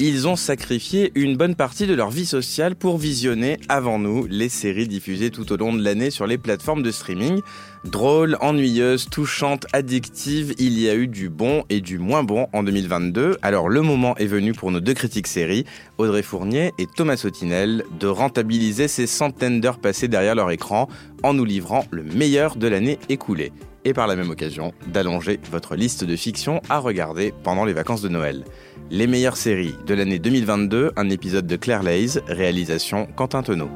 [0.00, 4.48] ils ont sacrifié une bonne partie de leur vie sociale pour visionner avant nous les
[4.48, 7.40] séries diffusées tout au long de l'année sur les plateformes de streaming.
[7.84, 12.62] Drôles, ennuyeuses, touchantes, addictives, il y a eu du bon et du moins bon en
[12.62, 13.38] 2022.
[13.42, 15.64] Alors le moment est venu pour nos deux critiques séries,
[15.98, 20.88] Audrey Fournier et Thomas Sotinel, de rentabiliser ces centaines d'heures passées derrière leur écran
[21.24, 23.52] en nous livrant le meilleur de l'année écoulée
[23.84, 28.02] et par la même occasion d'allonger votre liste de fiction à regarder pendant les vacances
[28.02, 28.44] de Noël.
[28.90, 33.68] Les meilleures séries de l'année 2022, un épisode de Claire Lays, réalisation Quentin Tenot.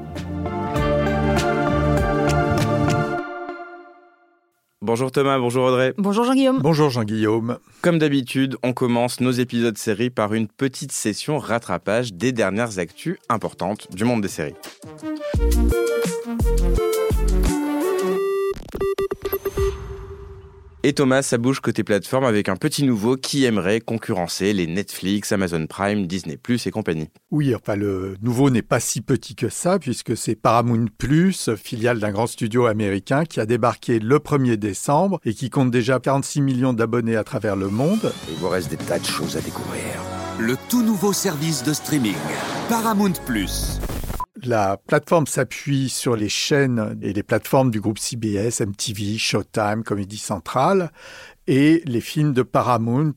[4.80, 5.92] Bonjour Thomas, bonjour Audrey.
[5.98, 6.60] Bonjour Jean-Guillaume.
[6.60, 7.58] Bonjour Jean-Guillaume.
[7.82, 13.19] Comme d'habitude, on commence nos épisodes séries par une petite session rattrapage des dernières actus
[13.28, 14.54] importantes du monde des séries.
[20.84, 25.30] Et Thomas, ça bouge côté plateforme avec un petit nouveau qui aimerait concurrencer les Netflix,
[25.30, 27.08] Amazon Prime, Disney Plus et compagnie.
[27.30, 32.00] Oui, enfin le nouveau n'est pas si petit que ça puisque c'est Paramount Plus, filiale
[32.00, 36.41] d'un grand studio américain qui a débarqué le 1er décembre et qui compte déjà 46
[36.41, 38.12] millions d'abonnés à travers le monde.
[38.28, 39.84] Il vous reste des tas de choses à découvrir.
[40.41, 42.16] Le tout nouveau service de streaming,
[42.69, 43.78] Paramount Plus.
[44.44, 50.18] La plateforme s'appuie sur les chaînes et les plateformes du groupe CBS, MTV, Showtime, Comedy
[50.18, 50.90] Central
[51.46, 53.14] et les films de Paramount.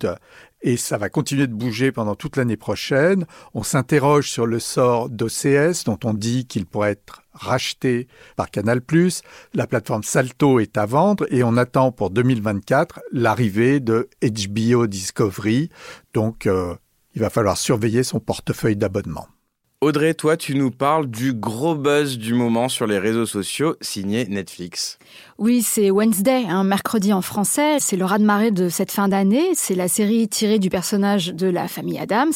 [0.62, 3.26] Et ça va continuer de bouger pendant toute l'année prochaine.
[3.56, 8.82] On s'interroge sur le sort d'OCS, dont on dit qu'il pourrait être racheté par Canal+.
[9.56, 15.70] La plateforme Salto est à vendre et on attend pour 2024 l'arrivée de HBO Discovery.
[16.14, 16.76] Donc, euh,
[17.16, 19.28] il va falloir surveiller son portefeuille d'abonnement.
[19.82, 24.26] Audrey, toi, tu nous parles du gros buzz du moment sur les réseaux sociaux, signé
[24.26, 24.98] Netflix.
[25.38, 27.76] Oui, c'est Wednesday, mercredi en français.
[27.80, 29.50] C'est le raz-de-marée de cette fin d'année.
[29.54, 32.32] C'est la série tirée du personnage de la famille Adams,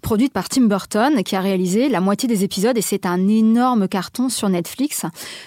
[0.00, 3.86] produite par Tim Burton, qui a réalisé la moitié des épisodes et c'est un énorme
[3.86, 5.04] carton sur Netflix,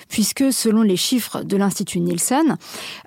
[0.10, 2.58] puisque selon les chiffres de l'Institut Nielsen,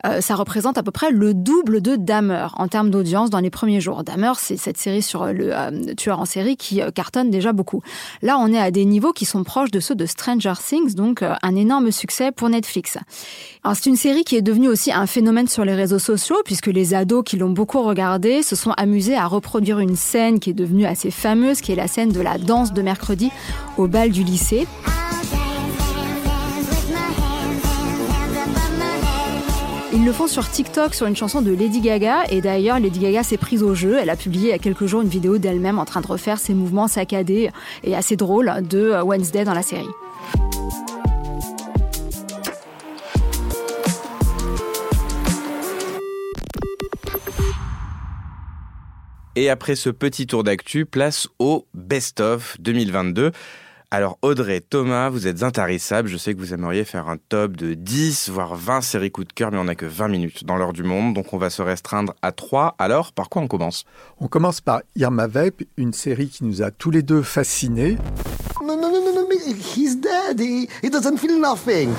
[0.04, 3.50] euh, ça représente à peu près le double de Dahmer en termes d'audience dans les
[3.50, 4.02] premiers jours.
[4.02, 7.80] Dahmer, c'est cette série sur le euh, tueur en série qui euh, cartonne déjà beaucoup.
[8.24, 11.22] Là, on est à des niveaux qui sont proches de ceux de Stranger Things, donc
[11.22, 12.96] un énorme succès pour Netflix.
[13.74, 16.94] C'est une série qui est devenue aussi un phénomène sur les réseaux sociaux, puisque les
[16.94, 20.86] ados qui l'ont beaucoup regardée se sont amusés à reproduire une scène qui est devenue
[20.86, 23.30] assez fameuse, qui est la scène de la danse de mercredi
[23.76, 24.66] au bal du lycée.
[29.96, 33.22] Ils le font sur TikTok sur une chanson de Lady Gaga et d'ailleurs Lady Gaga
[33.22, 33.96] s'est prise au jeu.
[33.96, 36.38] Elle a publié il y a quelques jours une vidéo d'elle-même en train de refaire
[36.38, 37.50] ses mouvements saccadés
[37.84, 39.86] et assez drôles de Wednesday dans la série.
[49.36, 53.30] Et après ce petit tour d'actu, place au best-of 2022.
[53.96, 56.08] Alors Audrey, Thomas, vous êtes intarissables.
[56.08, 59.32] Je sais que vous aimeriez faire un top de 10, voire 20 séries coup de
[59.32, 61.62] cœur, mais on n'a que 20 minutes dans l'heure du monde, donc on va se
[61.62, 62.74] restreindre à 3.
[62.80, 63.84] Alors, par quoi on commence?
[64.18, 67.96] On commence par Irma Vep, une série qui nous a tous les deux fascinés.
[68.60, 69.36] Non, non, non, non, non, mais
[69.76, 70.40] he's dead.
[70.40, 71.90] He, he doesn't feel nothing.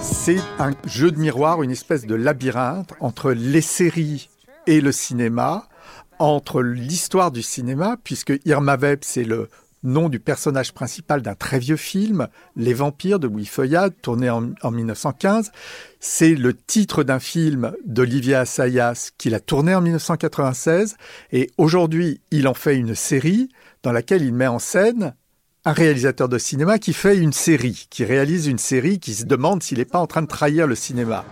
[0.00, 4.28] C'est un jeu de miroir, une espèce de labyrinthe entre les séries
[4.66, 5.68] et le cinéma
[6.18, 9.48] entre l'histoire du cinéma, puisque Irma Vep, c'est le
[9.82, 14.70] nom du personnage principal d'un très vieux film, Les Vampires de Louis Feuillade, tourné en,
[14.70, 15.50] 1915.
[16.00, 20.96] C'est le titre d'un film d'Olivier Assayas qu'il a tourné en 1996.
[21.32, 23.48] Et aujourd'hui, il en fait une série
[23.82, 25.14] dans laquelle il met en scène
[25.64, 29.62] un réalisateur de cinéma qui fait une série, qui réalise une série qui se demande
[29.62, 31.24] s'il n'est pas en train de trahir le cinéma.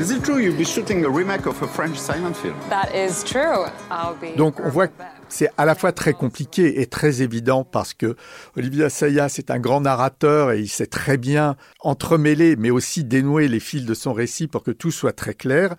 [0.00, 2.54] Is it true you'll be shooting a remake of a French silent film?
[2.70, 3.66] That is true.
[3.90, 4.88] I'll be Donc on voit
[5.32, 8.16] c'est à la fois très compliqué et très évident parce que
[8.56, 13.48] Olivier Assayas est un grand narrateur et il sait très bien entremêler mais aussi dénouer
[13.48, 15.74] les fils de son récit pour que tout soit très clair.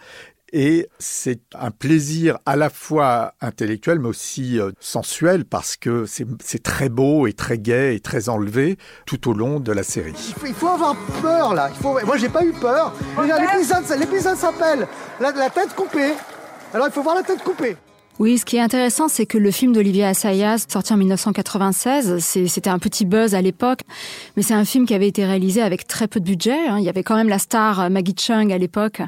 [0.56, 6.62] Et c'est un plaisir à la fois intellectuel, mais aussi euh, sensuel, parce que c'est
[6.62, 8.78] très beau et très gai et très enlevé
[9.08, 10.14] tout au long de la série.
[10.14, 11.72] Il faut, il faut avoir peur, là.
[11.72, 12.00] Il faut...
[12.06, 12.94] Moi, j'ai pas eu peur.
[13.18, 14.88] L'épisode s'appelle
[15.20, 16.14] la, la tête coupée.
[16.72, 17.76] Alors, il faut voir la tête coupée.
[18.20, 22.70] Oui, ce qui est intéressant, c'est que le film d'Olivier Assayas, sorti en 1996, c'était
[22.70, 23.80] un petit buzz à l'époque,
[24.38, 26.68] mais c'est un film qui avait été réalisé avec très peu de budget.
[26.68, 26.78] Hein.
[26.78, 29.02] Il y avait quand même la star euh, Maggie Chung à l'époque,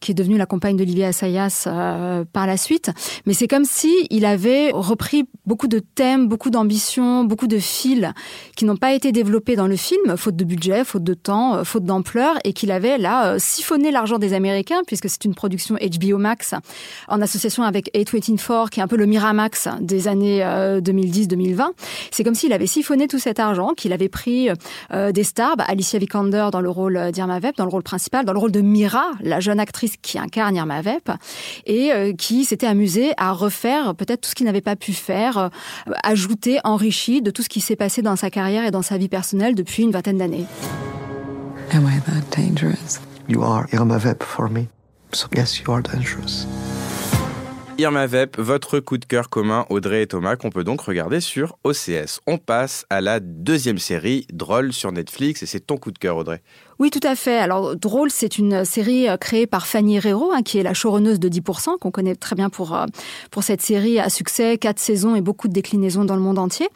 [0.00, 2.90] qui est devenue la compagne d'Olivier Assayas euh, par la suite.
[3.26, 8.08] Mais c'est comme si il avait repris beaucoup de thèmes, beaucoup d'ambitions, beaucoup de fils
[8.56, 11.64] qui n'ont pas été développés dans le film, faute de budget, faute de temps, euh,
[11.64, 16.18] faute d'ampleur, et qu'il avait là siphonné l'argent des Américains, puisque c'est une production HBO
[16.18, 16.54] Max
[17.06, 17.88] en association avec
[18.48, 21.60] 824 qui est un peu le Miramax des années 2010-2020.
[21.60, 21.64] Euh,
[22.10, 24.48] c'est comme s'il avait siphonné tout cet argent, qu'il avait pris
[24.92, 28.24] euh, des stars, bah, Alicia Vikander dans le rôle d'Irma Vep, dans le rôle principal,
[28.24, 31.10] dans le rôle de Mira, la jeune actrice qui incarne Irma Vep,
[31.66, 35.50] et euh, qui s'était amusée à refaire peut-être tout ce qu'il n'avait pas pu faire,
[36.02, 39.08] ajouter, enrichi de tout ce qui s'est passé dans sa carrière et dans sa vie
[39.08, 40.46] personnelle depuis une vingtaine d'années.
[41.72, 42.98] Am I that dangerous?
[43.28, 44.68] You are Irma Vep for me.
[45.12, 46.46] So yes, you are dangerous.
[47.80, 51.60] Irma Vep, votre coup de cœur commun, Audrey et Thomas, qu'on peut donc regarder sur
[51.62, 52.18] OCS.
[52.26, 56.16] On passe à la deuxième série, Drôle sur Netflix, et c'est ton coup de cœur,
[56.16, 56.42] Audrey.
[56.78, 57.36] Oui, tout à fait.
[57.36, 61.18] Alors, Drôle, c'est une série euh, créée par Fanny Herrero, hein, qui est la showrunneuse
[61.18, 62.86] de 10%, qu'on connaît très bien pour, euh,
[63.32, 66.68] pour cette série à succès, quatre saisons et beaucoup de déclinaisons dans le monde entier.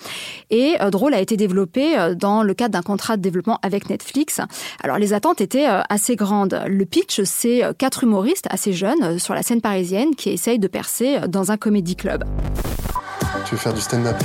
[0.51, 4.41] Et euh, Drôle a été développé dans le cadre d'un contrat de développement avec Netflix.
[4.83, 6.61] Alors, les attentes étaient assez grandes.
[6.67, 11.21] Le pitch, c'est quatre humoristes assez jeunes sur la scène parisienne qui essayent de percer
[11.29, 12.25] dans un comédie club.
[13.45, 14.17] Tu veux faire du stand-up?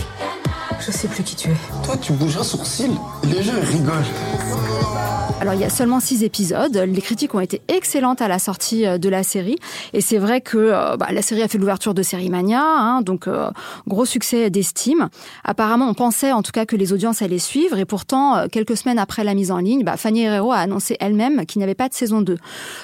[0.79, 1.55] Je sais plus qui tu es.
[1.83, 2.91] Toi, tu bouges un sourcil.
[3.23, 4.76] Les gens rigolent.
[5.39, 6.75] Alors il y a seulement six épisodes.
[6.75, 9.57] Les critiques ont été excellentes à la sortie euh, de la série.
[9.93, 13.01] Et c'est vrai que euh, bah, la série a fait l'ouverture de Série Mania, hein,
[13.03, 13.51] donc euh,
[13.87, 15.09] gros succès d'estime.
[15.43, 17.77] Apparemment, on pensait en tout cas que les audiences allaient suivre.
[17.77, 21.45] Et pourtant, quelques semaines après la mise en ligne, bah, Fanny Herrero a annoncé elle-même
[21.45, 22.35] qu'il n'y avait pas de saison 2.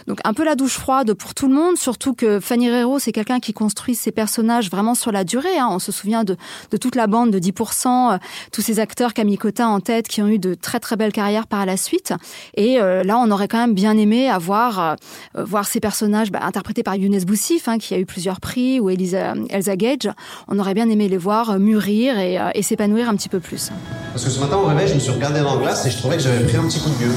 [0.05, 3.13] Donc un peu la douche froide pour tout le monde, surtout que Fanny Herrero, c'est
[3.13, 5.57] quelqu'un qui construit ses personnages vraiment sur la durée.
[5.57, 5.69] Hein.
[5.71, 6.37] On se souvient de,
[6.69, 8.19] de, toute la bande de 10%,
[8.51, 11.47] tous ces acteurs Camille Cotin en tête qui ont eu de très très belles carrières
[11.47, 12.13] par la suite.
[12.55, 14.95] Et euh, là, on aurait quand même bien aimé avoir euh,
[15.35, 18.89] voir ces personnages bah, interprétés par Younes Boussif, hein, qui a eu plusieurs prix, ou
[18.89, 20.09] Elisa, Elsa Gage.
[20.47, 23.71] On aurait bien aimé les voir euh, mûrir et, s'épanouir un petit peu plus.
[24.13, 25.97] Parce que ce matin au réveil, je me suis regardé dans la glace et je
[25.97, 27.15] trouvais que j'avais pris un petit coup de gueule.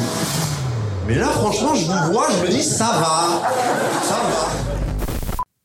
[1.06, 3.42] Mais là, franchement, je vous vois, je me dis, ça va,
[4.02, 4.66] ça va.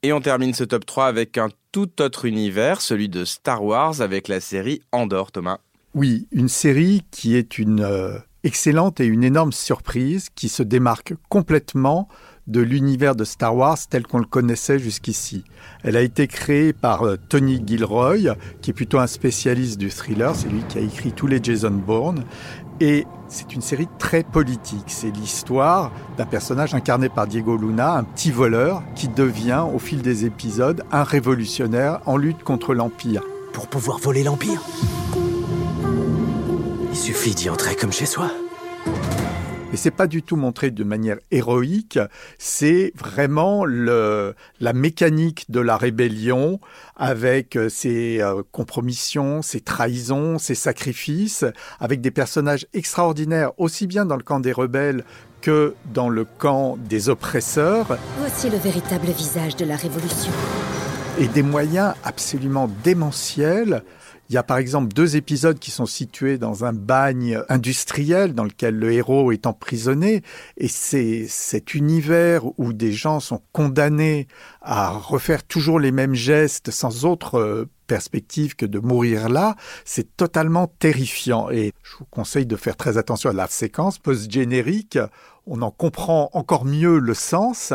[0.03, 4.01] Et on termine ce top 3 avec un tout autre univers, celui de Star Wars,
[4.01, 5.59] avec la série Andorre, Thomas.
[5.93, 7.81] Oui, une série qui est une
[8.43, 12.07] excellente et une énorme surprise qui se démarque complètement
[12.47, 15.43] de l'univers de Star Wars tel qu'on le connaissait jusqu'ici.
[15.83, 20.35] Elle a été créée par euh, Tony Gilroy, qui est plutôt un spécialiste du thriller,
[20.35, 22.23] c'est lui qui a écrit tous les Jason Bourne,
[22.79, 24.85] et c'est une série très politique.
[24.87, 30.01] C'est l'histoire d'un personnage incarné par Diego Luna, un petit voleur qui devient, au fil
[30.01, 33.21] des épisodes, un révolutionnaire en lutte contre l'Empire.
[33.53, 34.61] Pour pouvoir voler l'Empire
[36.91, 38.29] il suffit d'y entrer comme chez soi.
[39.73, 41.97] Et c'est pas du tout montré de manière héroïque,
[42.37, 46.59] c'est vraiment le, la mécanique de la rébellion
[46.97, 51.45] avec euh, ses euh, compromissions, ses trahisons, ses sacrifices,
[51.79, 55.05] avec des personnages extraordinaires aussi bien dans le camp des rebelles
[55.39, 57.97] que dans le camp des oppresseurs.
[58.19, 60.33] Voici le véritable visage de la révolution.
[61.17, 63.83] Et des moyens absolument démentiels
[64.31, 68.45] il y a par exemple deux épisodes qui sont situés dans un bagne industriel dans
[68.45, 70.21] lequel le héros est emprisonné
[70.55, 74.29] et c'est cet univers où des gens sont condamnés
[74.61, 80.15] à refaire toujours les mêmes gestes sans autre euh, perspective que de mourir là, c'est
[80.15, 81.49] totalement terrifiant.
[81.49, 84.97] Et je vous conseille de faire très attention à la séquence post-générique
[85.47, 87.73] on en comprend encore mieux le sens.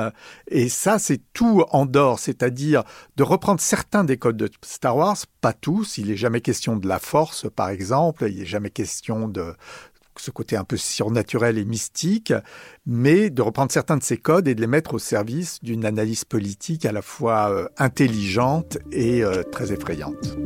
[0.49, 2.85] Et ça, c'est tout en dehors, c'est-à-dire
[3.16, 5.99] de reprendre certains des codes de Star Wars, pas tous.
[5.99, 8.26] Il n'est jamais question de la force, par exemple.
[8.28, 9.54] Il n'est jamais question de
[10.18, 12.32] ce côté un peu surnaturel et mystique,
[12.87, 16.25] mais de reprendre certains de ces codes et de les mettre au service d'une analyse
[16.25, 20.37] politique à la fois euh, intelligente et euh, très effrayante.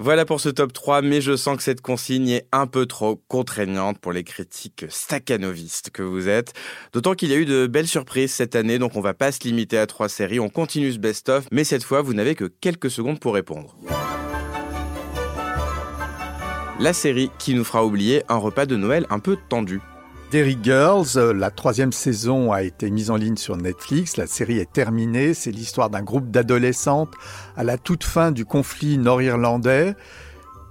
[0.00, 3.20] Voilà pour ce top 3, mais je sens que cette consigne est un peu trop
[3.26, 6.52] contraignante pour les critiques staccanovistes que vous êtes.
[6.92, 9.40] D'autant qu'il y a eu de belles surprises cette année, donc on va pas se
[9.40, 12.92] limiter à trois séries, on continue ce best-of, mais cette fois vous n'avez que quelques
[12.92, 13.76] secondes pour répondre.
[16.78, 19.80] La série qui nous fera oublier un repas de Noël un peu tendu.
[20.30, 24.18] Derry Girls, euh, la troisième saison a été mise en ligne sur Netflix.
[24.18, 25.32] La série est terminée.
[25.32, 27.14] C'est l'histoire d'un groupe d'adolescentes
[27.56, 29.96] à la toute fin du conflit nord-irlandais.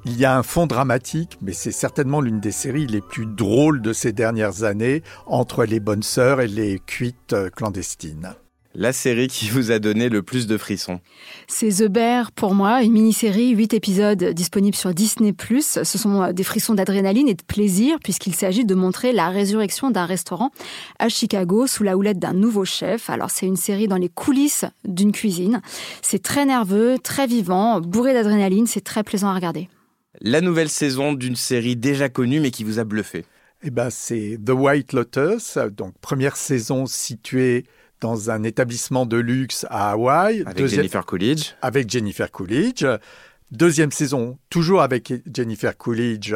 [0.06, 3.82] Il y a un fond dramatique, mais c'est certainement l'une des séries les plus drôles
[3.82, 8.36] de ces dernières années entre les bonnes sœurs et les cuites euh, clandestines.
[8.78, 11.02] La série qui vous a donné le plus de frissons
[11.48, 15.34] C'est The Bear pour moi, une mini-série, 8 épisodes disponibles sur Disney+.
[15.60, 19.90] Ce sont euh, des frissons d'adrénaline et de plaisir puisqu'il s'agit de montrer la résurrection
[19.90, 20.52] d'un restaurant
[21.00, 23.10] à Chicago sous la houlette d'un nouveau chef.
[23.10, 25.62] Alors c'est une série dans les coulisses d'une cuisine.
[26.04, 29.70] C'est très nerveux, très vivant, bourré d'adrénaline, c'est très plaisant à regarder.
[30.22, 33.26] La nouvelle saison d'une série déjà connue mais qui vous a bluffé
[33.64, 37.66] eh ben, c'est The White Lotus, donc première saison située
[38.02, 40.44] dans un établissement de luxe à Hawaï.
[40.46, 41.54] Avec Jennifer Coolidge.
[41.62, 42.86] Avec Jennifer Coolidge.
[43.52, 46.36] Deuxième saison, toujours avec Jennifer Coolidge,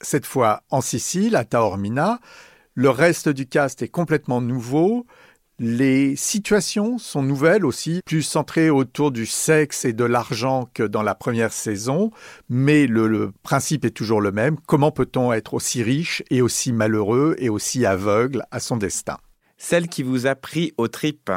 [0.00, 2.20] cette fois en Sicile, à Taormina.
[2.74, 5.04] Le reste du cast est complètement nouveau.
[5.58, 11.02] Les situations sont nouvelles aussi, plus centrées autour du sexe et de l'argent que dans
[11.02, 12.12] la première saison,
[12.48, 14.56] mais le, le principe est toujours le même.
[14.66, 19.16] Comment peut-on être aussi riche et aussi malheureux et aussi aveugle à son destin?
[19.58, 21.30] Celle qui vous a pris au trip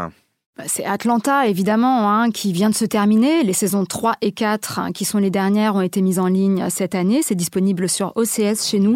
[0.57, 3.43] bah, c'est Atlanta, évidemment, hein, qui vient de se terminer.
[3.43, 6.69] Les saisons 3 et 4, hein, qui sont les dernières, ont été mises en ligne
[6.69, 7.21] cette année.
[7.23, 8.95] C'est disponible sur OCS chez nous.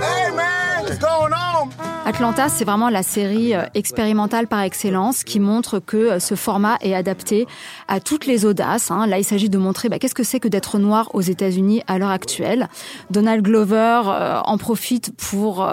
[0.00, 1.85] Hey man, what's going on?
[2.06, 6.78] Atlanta, c'est vraiment la série euh, expérimentale par excellence qui montre que euh, ce format
[6.80, 7.48] est adapté
[7.88, 8.92] à toutes les audaces.
[8.92, 9.08] Hein.
[9.08, 11.98] Là, il s'agit de montrer bah, qu'est-ce que c'est que d'être noir aux États-Unis à
[11.98, 12.68] l'heure actuelle.
[13.10, 15.68] Donald Glover euh, en profite pour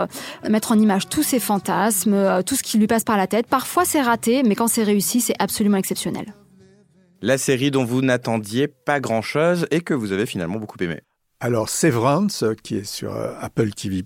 [0.49, 3.45] mettre en image tous ses fantasmes, tout ce qui lui passe par la tête.
[3.45, 6.33] Parfois, c'est raté, mais quand c'est réussi, c'est absolument exceptionnel.
[7.21, 11.01] La série dont vous n'attendiez pas grand-chose et que vous avez finalement beaucoup aimé.
[11.45, 14.05] Alors Severance, qui est sur euh, Apple TV+,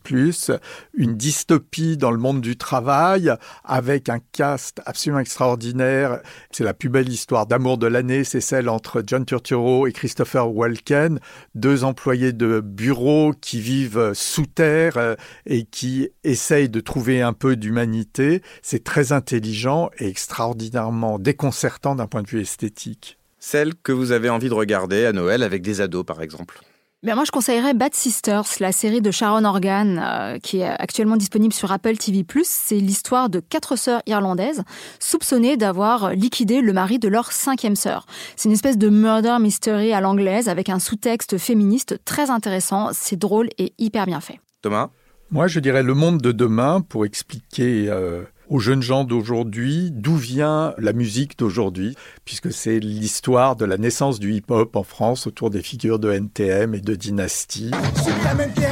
[0.96, 3.32] une dystopie dans le monde du travail
[3.64, 6.22] avec un cast absolument extraordinaire.
[6.50, 10.52] C'est la plus belle histoire d'amour de l'année, c'est celle entre John Turturro et Christopher
[10.52, 11.20] Walken,
[11.54, 15.14] deux employés de bureau qui vivent sous terre euh,
[15.46, 18.42] et qui essayent de trouver un peu d'humanité.
[18.64, 23.20] C'est très intelligent et extraordinairement déconcertant d'un point de vue esthétique.
[23.38, 26.64] Celle que vous avez envie de regarder à Noël avec des ados, par exemple
[27.04, 31.16] ben moi, je conseillerais Bad Sisters, la série de Sharon Organ, euh, qui est actuellement
[31.16, 32.26] disponible sur Apple TV+.
[32.44, 34.64] C'est l'histoire de quatre sœurs irlandaises
[35.00, 38.08] soupçonnées d'avoir liquidé le mari de leur cinquième sœur.
[38.36, 42.90] C'est une espèce de murder mystery à l'anglaise avec un sous-texte féministe très intéressant.
[42.94, 44.40] C'est drôle et hyper bien fait.
[44.64, 44.90] Thomas?
[45.30, 50.16] Moi, je dirais Le Monde de demain pour expliquer euh, aux jeunes gens d'aujourd'hui d'où
[50.16, 55.50] vient la musique d'aujourd'hui, puisque c'est l'histoire de la naissance du hip-hop en France autour
[55.50, 57.72] des figures de NTM et de Dynasty.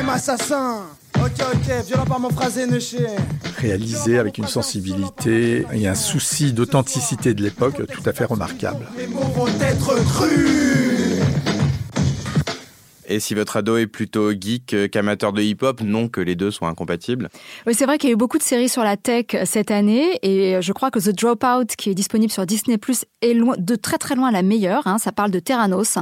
[0.09, 0.83] assassin
[1.17, 2.65] Ok, ok, violent par mon phrasé
[3.57, 8.85] Réalisé avec une sensibilité et un souci d'authenticité de l'époque tout à fait remarquable.
[8.97, 10.84] Les mots vont être crus
[13.07, 16.69] et si votre ado est plutôt geek qu'amateur de hip-hop, non que les deux soient
[16.69, 17.29] incompatibles.
[17.67, 20.19] Oui, c'est vrai qu'il y a eu beaucoup de séries sur la tech cette année
[20.21, 22.77] et je crois que The Dropout, qui est disponible sur Disney+,
[23.21, 24.87] est de très très loin la meilleure.
[24.87, 24.97] Hein.
[24.97, 25.97] Ça parle de Terranos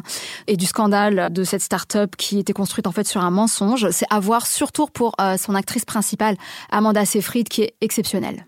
[0.48, 3.89] et du scandale de cette start-up qui était construite en fait sur un mensonge.
[3.91, 6.36] C'est à voir surtout pour euh, son actrice principale,
[6.72, 8.45] Amanda Seyfried, qui est exceptionnelle.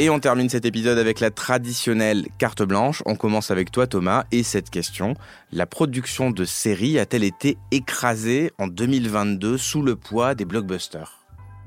[0.00, 3.02] Et on termine cet épisode avec la traditionnelle carte blanche.
[3.04, 5.12] On commence avec toi Thomas et cette question.
[5.52, 11.18] La production de séries a-t-elle été écrasée en 2022 sous le poids des blockbusters?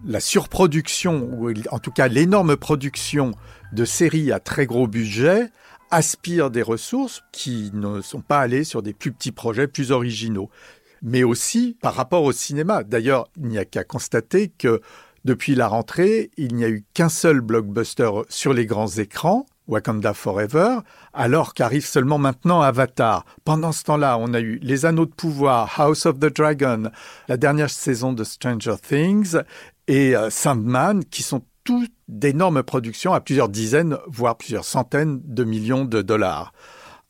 [0.03, 3.33] La surproduction, ou en tout cas l'énorme production
[3.71, 5.51] de séries à très gros budget,
[5.91, 10.49] aspire des ressources qui ne sont pas allées sur des plus petits projets plus originaux
[11.03, 12.83] mais aussi par rapport au cinéma.
[12.83, 14.79] D'ailleurs, il n'y a qu'à constater que
[15.25, 20.13] depuis la rentrée, il n'y a eu qu'un seul blockbuster sur les grands écrans, Wakanda
[20.13, 20.79] Forever,
[21.13, 23.25] alors qu'arrive seulement maintenant Avatar.
[23.45, 26.91] Pendant ce temps-là, on a eu Les Anneaux de Pouvoir, House of the Dragon,
[27.29, 29.37] la dernière saison de Stranger Things
[29.87, 35.43] et euh, Sandman, qui sont toutes d'énormes productions à plusieurs dizaines, voire plusieurs centaines de
[35.45, 36.51] millions de dollars.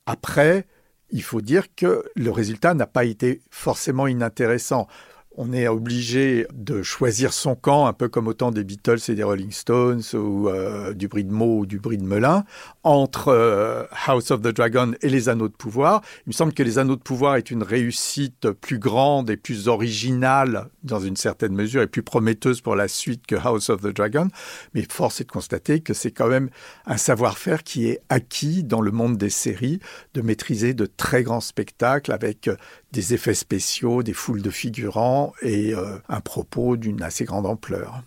[0.05, 0.67] Après,
[1.10, 4.88] il faut dire que le résultat n'a pas été forcément inintéressant
[5.36, 9.16] on est obligé de choisir son camp, un peu comme au temps des Beatles et
[9.16, 12.44] des Rolling Stones, ou euh, du bris de Meaux ou du bris de Melun,
[12.84, 16.02] entre euh, House of the Dragon et les Anneaux de Pouvoir.
[16.25, 19.68] Il me semble que les Anneaux de Pouvoir est une réussite plus grande et plus
[19.68, 23.88] originale, dans une certaine mesure, et plus prometteuse pour la suite que House of the
[23.88, 24.28] Dragon.
[24.74, 26.50] Mais force est de constater que c'est quand même
[26.86, 29.80] un savoir-faire qui est acquis dans le monde des séries,
[30.13, 32.50] de maîtriser de très grands spectacles avec
[32.92, 38.03] des effets spéciaux, des foules de figurants et euh, un propos d'une assez grande ampleur.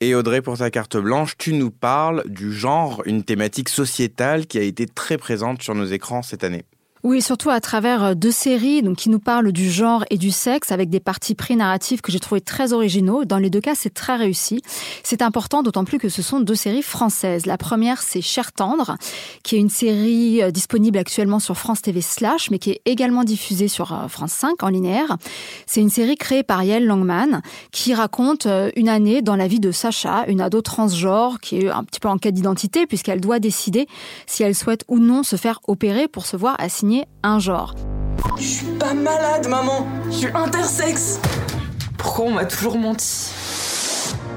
[0.00, 4.58] Et Audrey, pour ta carte blanche, tu nous parles du genre, une thématique sociétale qui
[4.58, 6.64] a été très présente sur nos écrans cette année.
[7.04, 10.30] Oui, surtout à travers euh, deux séries donc, qui nous parlent du genre et du
[10.30, 13.24] sexe avec des parties pris narratives que j'ai trouvé très originaux.
[13.24, 14.62] Dans les deux cas, c'est très réussi.
[15.02, 17.44] C'est important d'autant plus que ce sont deux séries françaises.
[17.44, 18.96] La première, c'est Cher Tendre,
[19.42, 23.24] qui est une série euh, disponible actuellement sur France TV Slash, mais qui est également
[23.24, 25.16] diffusée sur euh, France 5 en linéaire.
[25.66, 27.42] C'est une série créée par Yael Langman
[27.72, 31.82] qui raconte une année dans la vie de Sacha, une ado transgenre qui est un
[31.82, 33.88] petit peu en quête d'identité puisqu'elle doit décider
[34.26, 36.91] si elle souhaite ou non se faire opérer pour se voir assigner
[37.22, 37.74] un genre.
[38.38, 39.86] Je suis pas malade, maman.
[40.06, 41.20] Je suis intersexe.
[41.96, 43.30] Pourquoi on m'a toujours menti?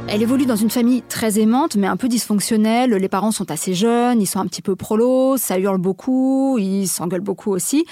[0.08, 2.92] Elle évolue dans une famille très aimante, mais un peu dysfonctionnelle.
[2.92, 6.88] Les parents sont assez jeunes, ils sont un petit peu prolos, ça hurle beaucoup, ils
[6.88, 7.86] s'engueulent beaucoup aussi,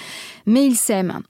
[0.46, 1.20] mais ils s'aiment.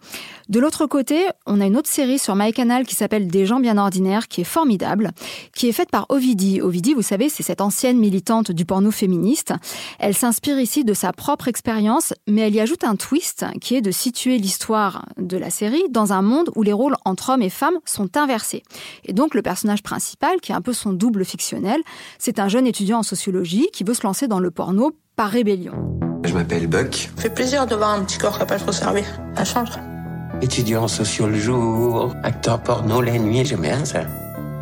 [0.50, 3.78] De l'autre côté, on a une autre série sur MyCanal qui s'appelle Des gens bien
[3.78, 5.12] ordinaires, qui est formidable,
[5.54, 6.60] qui est faite par Ovidie.
[6.60, 9.54] Ovidie, vous savez, c'est cette ancienne militante du porno féministe.
[9.98, 13.80] Elle s'inspire ici de sa propre expérience, mais elle y ajoute un twist qui est
[13.80, 17.48] de situer l'histoire de la série dans un monde où les rôles entre hommes et
[17.48, 18.62] femmes sont inversés.
[19.06, 21.80] Et donc le personnage principal, qui est un peu son double fictionnel,
[22.18, 25.72] c'est un jeune étudiant en sociologie qui veut se lancer dans le porno par rébellion.
[26.24, 27.10] Je m'appelle Buck.
[27.16, 29.04] Ça fait plaisir de voir un petit corps capable de se servir.
[29.36, 29.78] Ça change.
[30.42, 34.04] Étudiant sociaux le jour, acteur porno la nuit, j'aime bien ça.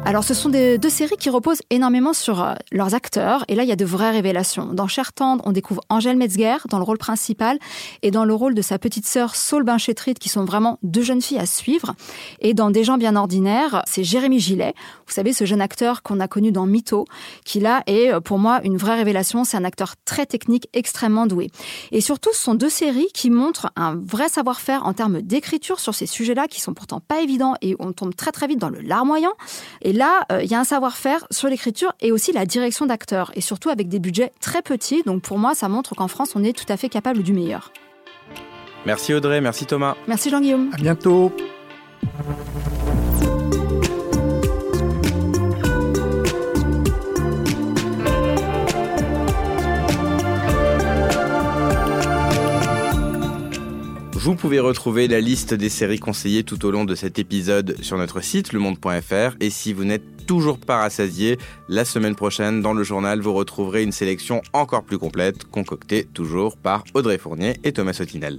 [0.04, 3.44] Alors, ce sont des, deux séries qui reposent énormément sur euh, leurs acteurs.
[3.46, 4.74] Et là, il y a de vraies révélations.
[4.74, 7.58] Dans Cher Tendre, on découvre Angèle Metzger dans le rôle principal
[8.02, 11.22] et dans le rôle de sa petite sœur Saul Binchetrit, qui sont vraiment deux jeunes
[11.22, 11.94] filles à suivre.
[12.40, 14.74] Et dans Des gens bien ordinaires, c'est Jérémy Gillet.
[15.06, 17.04] Vous savez, ce jeune acteur qu'on a connu dans Mytho,
[17.44, 19.44] qui là est euh, pour moi une vraie révélation.
[19.44, 21.48] C'est un acteur très technique, extrêmement doué.
[21.92, 25.94] Et surtout, ce sont deux séries qui montrent un vrai savoir-faire en termes d'écriture sur
[25.94, 28.80] ces sujets-là qui sont pourtant pas évidents et on tombe très très vite dans le
[28.80, 29.32] larmoyant.
[29.82, 32.86] Et et là, euh, il y a un savoir-faire sur l'écriture et aussi la direction
[32.86, 35.02] d'acteurs, et surtout avec des budgets très petits.
[35.04, 37.72] Donc pour moi, ça montre qu'en France, on est tout à fait capable du meilleur.
[38.86, 39.94] Merci Audrey, merci Thomas.
[40.08, 40.70] Merci Jean-Guillaume.
[40.72, 41.30] À bientôt.
[54.22, 57.98] Vous pouvez retrouver la liste des séries conseillées tout au long de cet épisode sur
[57.98, 62.84] notre site lemonde.fr et si vous n'êtes toujours pas rassasié, la semaine prochaine dans le
[62.84, 67.94] journal vous retrouverez une sélection encore plus complète concoctée toujours par Audrey Fournier et Thomas
[67.94, 68.38] Sotinel.